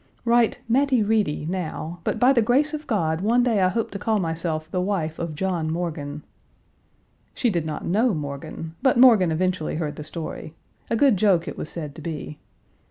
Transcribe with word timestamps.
"Write 0.25 0.61
'Mattie 0.67 1.03
Reedy' 1.03 1.45
now, 1.45 1.99
but 2.03 2.17
by 2.19 2.33
the 2.33 2.41
grace 2.41 2.73
of 2.73 2.87
God 2.87 3.21
one 3.21 3.43
day 3.43 3.61
I 3.61 3.67
hope 3.69 3.91
to 3.91 3.99
call 3.99 4.17
myself 4.17 4.67
the 4.71 4.81
wife 4.81 5.19
of 5.19 5.35
John 5.35 5.71
Morgan." 5.71 6.23
She 7.35 7.51
did 7.51 7.67
not 7.67 7.85
know 7.85 8.11
Morgan, 8.15 8.73
but 8.81 8.97
Morgan 8.97 9.31
eventually 9.31 9.75
heard 9.75 9.97
the 9.97 10.03
story; 10.03 10.55
a 10.89 10.95
good 10.95 11.17
joke 11.17 11.47
it 11.47 11.55
was 11.55 11.69
Page 11.69 11.75
243 11.75 11.81
said 11.83 11.95
to 11.95 12.01
be. 12.01 12.39